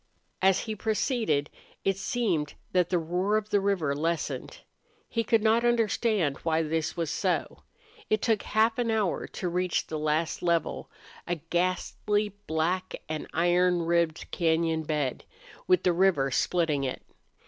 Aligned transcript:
As 0.41 0.61
he 0.61 0.75
proceeded 0.75 1.51
it 1.85 1.95
seemed 1.95 2.55
that 2.71 2.89
the 2.89 2.97
roar 2.97 3.37
of 3.37 3.51
the 3.51 3.59
river 3.59 3.93
lessened. 3.95 4.61
He 5.07 5.23
could 5.23 5.43
not 5.43 5.63
understand 5.63 6.37
why 6.37 6.63
this 6.63 6.97
was 6.97 7.11
so. 7.11 7.61
It 8.09 8.19
took 8.19 8.41
half 8.41 8.79
an 8.79 8.89
hour 8.89 9.27
to 9.27 9.47
reach 9.47 9.85
the 9.85 9.99
last 9.99 10.41
level, 10.41 10.89
a 11.27 11.35
ghastly, 11.35 12.29
black, 12.47 12.95
and 13.07 13.27
iron 13.31 13.83
ribbed 13.83 14.31
cañon 14.31 14.87
bed, 14.87 15.23
with 15.67 15.83
the 15.83 15.93
river 15.93 16.31
splitting 16.31 16.83
it. 16.83 17.03